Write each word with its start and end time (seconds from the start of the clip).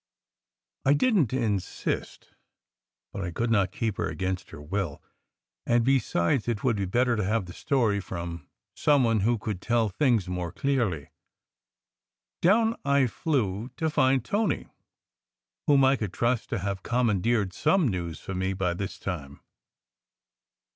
I 0.83 0.93
didn 0.95 1.27
t 1.27 1.37
insist, 1.37 2.33
for 3.11 3.23
I 3.23 3.29
could 3.29 3.51
not 3.51 3.71
keep 3.71 3.97
her 3.97 4.09
against 4.09 4.49
her 4.49 4.59
will; 4.59 4.99
and 5.63 5.85
besides, 5.85 6.47
it 6.47 6.63
would 6.63 6.77
be 6.77 6.85
better 6.85 7.15
to 7.15 7.23
have 7.23 7.45
the 7.45 7.53
story 7.53 7.99
from 7.99 8.47
some 8.75 9.03
one 9.03 9.19
who 9.19 9.37
could 9.37 9.61
tell 9.61 9.89
things 9.89 10.27
more 10.27 10.51
clearly. 10.51 11.11
Down 12.41 12.75
I 12.83 13.05
flew 13.05 13.69
to 13.77 13.91
find 13.91 14.25
Tony, 14.25 14.69
whom 15.67 15.85
I 15.85 15.97
could 15.97 16.13
trust 16.13 16.49
to 16.49 16.57
have 16.57 16.81
commandeered 16.81 17.53
some 17.53 17.87
news 17.87 18.19
for 18.19 18.33
me 18.33 18.53
by 18.53 18.73
this 18.73 18.97
time. 18.97 19.41